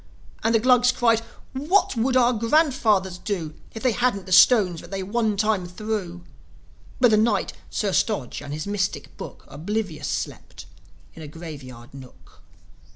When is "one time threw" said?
5.03-6.23